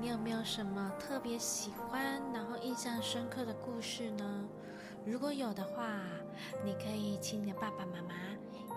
[0.00, 4.44] 你有没有什么特别喜欢，然后印象深刻的故事呢？
[5.06, 6.00] 如果有的话，
[6.64, 8.14] 你可以请你的爸爸妈妈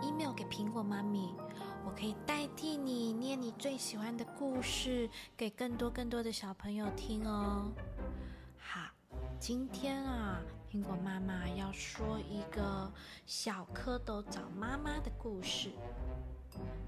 [0.02, 1.34] email 给苹果妈咪，
[1.86, 7.72] 我可以代替你念你最喜欢的故事给更多更多的小朋友听哦。
[8.58, 8.90] 好，
[9.40, 10.40] 今天啊，
[10.72, 12.92] 苹果妈妈要说一个
[13.26, 15.72] 小蝌蚪找妈妈的故事。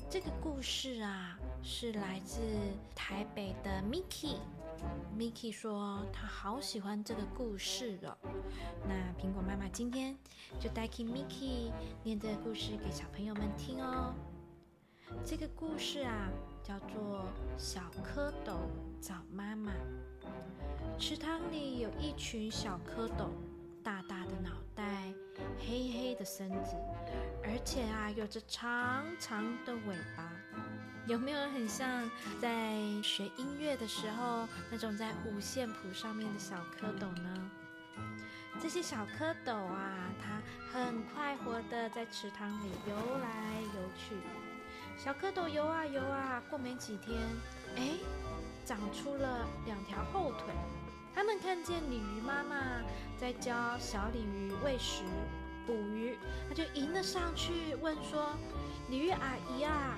[0.09, 2.39] 这个故事啊，是来自
[2.93, 4.37] 台北的 Miki。
[5.17, 8.17] Miki 说他好喜欢这个故事哦。
[8.87, 10.15] 那苹果妈妈今天
[10.59, 11.71] 就代替 Miki
[12.03, 14.13] 念这个故事给小朋友们听哦。
[15.23, 16.29] 这个故事啊，
[16.63, 17.25] 叫做
[17.57, 18.55] 《小蝌蚪
[18.99, 19.71] 找妈妈》。
[20.99, 23.29] 池塘里有一群小蝌蚪，
[23.83, 25.13] 大大的脑袋，
[26.23, 26.75] 身子。
[27.43, 30.31] 而且啊，有着长长的尾巴，
[31.07, 32.09] 有没有很像
[32.41, 37.51] 在学音乐的时候那种在五线谱上面的小蝌蚪呢？
[38.61, 44.15] 这些小蝌蚪啊，它很快活的在池塘里游来游去。
[44.95, 47.19] 小蝌蚪游啊游啊，过没几天，
[47.75, 47.97] 哎，
[48.63, 50.53] 长出了两条后腿。
[51.13, 52.55] 他们看见鲤鱼妈妈
[53.17, 55.03] 在教小鲤鱼喂食。
[55.65, 58.35] 捕鱼，他就迎了上去，问说
[58.89, 59.97] ：“鲤鱼阿姨啊，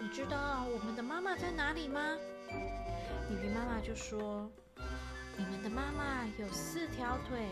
[0.00, 2.00] 你知道我们的妈妈在哪里吗？”
[3.30, 4.50] 鲤鱼妈妈就说
[5.36, 7.48] ：“你们的妈妈有四条腿，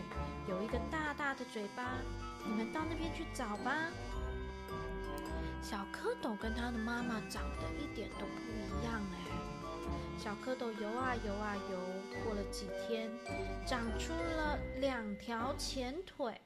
[0.47, 1.97] 有一个大大的嘴巴，
[2.45, 3.89] 你们到那边去找吧。”
[5.61, 9.17] 小蝌蚪跟他的妈妈长得一点都不一样哎。
[10.17, 11.77] 小蝌蚪游啊游啊游，
[12.23, 13.09] 过了几天，
[13.65, 16.39] 长出了两条前腿。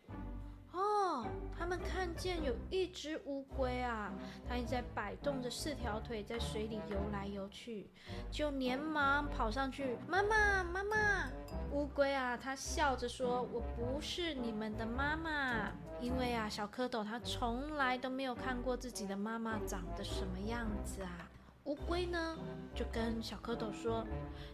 [1.57, 4.13] 他们看见有一只乌龟啊，
[4.47, 7.89] 它一直在摆动着四条腿，在水里游来游去，
[8.31, 11.29] 就连忙跑上去，妈妈，妈妈！
[11.71, 21.29] 乌龟啊，它笑着说：“我不是你们的妈妈，因为啊，小蝌蚪它从来都没有看过自己的妈妈长得什么样子啊。”
[21.65, 22.37] 乌龟呢，
[22.73, 24.05] 就跟小蝌蚪说：“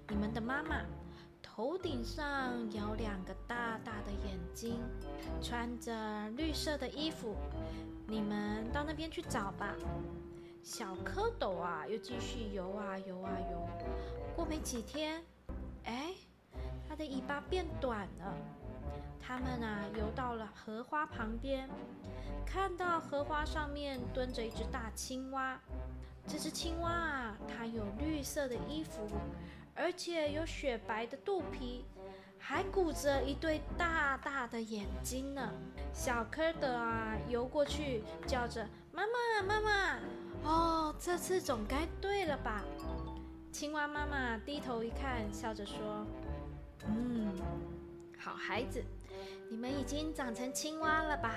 [0.10, 0.82] 你们的妈妈。”
[1.46, 3.53] 头顶上有两个大
[4.54, 4.80] 大的眼睛，
[5.42, 7.36] 穿着绿色的衣服。
[8.08, 9.76] 你们到那边去找吧。
[10.62, 13.68] 小蝌蚪啊，又继续游啊游啊游。
[14.36, 15.22] 过没几天，
[15.86, 16.14] 哎，
[16.88, 18.34] 它的尾巴变短了。
[19.20, 21.70] 他们啊，游到了荷花旁边，
[22.46, 25.60] 看到荷花上面蹲着一只大青蛙。
[26.26, 29.08] 这只青蛙啊，它有绿色的衣服。
[29.76, 31.84] 而且有雪白的肚皮，
[32.46, 35.50] 还鼓着一对大大的眼睛呢。
[35.94, 40.00] 小蝌蚪啊，游过去叫着：“妈妈，妈妈！”
[40.44, 42.62] 哦，这次总该对了吧？
[43.50, 46.06] 青蛙妈妈低头一看，笑着说
[46.86, 47.34] ：“嗯，
[48.20, 48.84] 好孩子，
[49.50, 51.36] 你们已经长成青蛙了吧？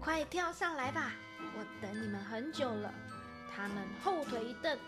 [0.00, 1.10] 快跳上来吧，
[1.58, 2.94] 我等你们很久了。”
[3.52, 4.78] 他们后腿一蹬，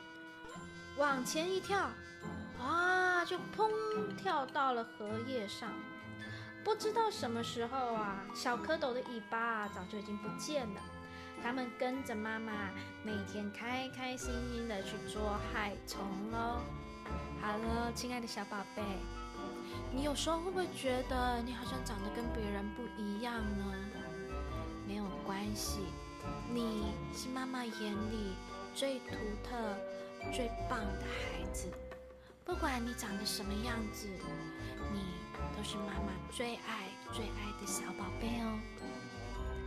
[0.96, 1.90] 往前一跳。
[2.60, 3.24] 啊！
[3.24, 3.68] 就砰
[4.16, 5.72] 跳到了荷叶上，
[6.62, 10.80] 不知道什么时候啊，小蝌蚪的尾巴早就已经不见了。
[11.42, 12.52] 他们跟着妈妈，
[13.02, 16.00] 每天开开心心的去捉害虫
[16.30, 16.60] 喽。
[17.40, 18.82] 好了，亲爱的小宝贝，
[19.92, 23.74] 你有时候会不会觉得你好像长得跟别人不一样呢？
[24.86, 25.80] 没有关系，
[26.52, 28.36] 你是妈妈眼里
[28.72, 29.56] 最独特、
[30.32, 31.68] 最棒的孩子。
[32.46, 34.06] 不管你长得什么样子，
[34.92, 35.04] 你
[35.56, 38.60] 都是妈妈最爱最爱的小宝贝哦。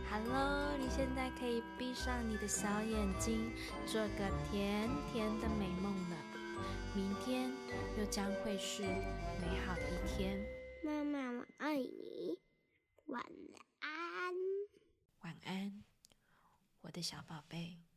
[0.08, 3.52] 好喽，你现在可以闭上你的小眼睛，
[3.86, 6.16] 做个甜甜的美梦了。
[6.94, 7.52] 明天
[7.98, 10.42] 又将会是美好的一天。
[10.82, 12.38] 妈妈，我爱你，
[13.04, 13.22] 晚
[13.80, 14.34] 安。
[15.20, 15.84] 晚安，
[16.80, 17.89] 我的小宝贝。